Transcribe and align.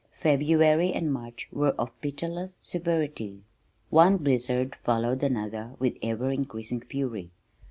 February 0.17 0.91
and 0.93 1.13
March 1.13 1.47
were 1.51 1.73
of 1.77 1.91
pitiless 2.01 2.55
severity. 2.59 3.43
One 3.91 4.17
blizzard 4.17 4.75
followed 4.83 5.21
another 5.21 5.75
with 5.77 5.95
ever 6.01 6.31
increasing 6.31 6.81
fury. 6.81 7.29